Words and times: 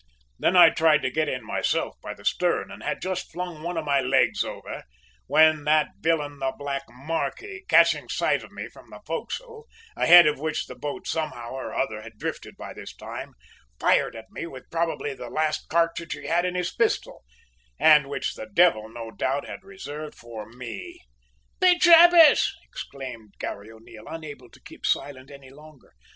"Then 0.39 0.55
I 0.57 0.71
tried 0.71 1.03
to 1.03 1.11
get 1.11 1.29
in 1.29 1.45
myself 1.45 1.95
by 2.01 2.15
the 2.15 2.25
stern, 2.25 2.71
and 2.71 2.81
had 2.81 3.03
just 3.03 3.31
flung 3.31 3.61
one 3.61 3.77
of 3.77 3.85
my 3.85 4.01
legs 4.01 4.43
over 4.43 4.81
when 5.27 5.63
that 5.65 5.89
villain 5.99 6.39
the 6.39 6.51
black 6.57 6.87
`marquis,' 6.87 7.67
catching 7.67 8.09
sight 8.09 8.41
of 8.43 8.51
me 8.51 8.67
from 8.67 8.89
the 8.89 8.99
forecastle, 9.05 9.67
ahead 9.95 10.25
of 10.25 10.39
which 10.39 10.65
the 10.65 10.73
boat 10.73 11.05
somehow 11.05 11.51
or 11.51 11.75
other 11.75 12.01
had 12.01 12.17
drifted 12.17 12.57
by 12.57 12.73
this 12.73 12.95
time, 12.95 13.35
fired 13.79 14.15
at 14.15 14.31
me 14.31 14.47
with 14.47 14.71
probably 14.71 15.13
the 15.13 15.29
last 15.29 15.69
cartridge 15.69 16.13
he 16.13 16.21
had 16.25 16.45
left 16.45 16.47
in 16.47 16.55
his 16.55 16.71
pistol, 16.73 17.23
and 17.79 18.09
which 18.09 18.33
the 18.33 18.49
devil 18.51 18.89
no 18.89 19.11
doubt 19.11 19.45
had 19.45 19.61
reserved 19.63 20.15
for 20.17 20.47
me." 20.49 20.99
"Be 21.59 21.77
jabers!" 21.77 22.55
exclaimed 22.63 23.35
Garry 23.37 23.69
O'Neil, 23.69 24.07
unable 24.07 24.49
to 24.49 24.61
keep 24.63 24.83
silent 24.83 25.29
any 25.29 25.51
longer. 25.51 25.93